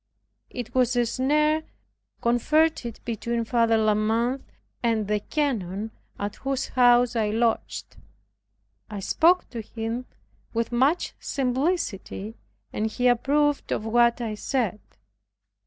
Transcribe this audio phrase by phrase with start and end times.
[0.49, 1.61] (It was a snare
[2.23, 4.41] concerted between Father La Mothe
[4.81, 7.97] and the Canon at whose house I lodged).
[8.89, 10.07] I spoke to him
[10.55, 12.33] with much simplicity
[12.73, 14.79] and he approved of what I said.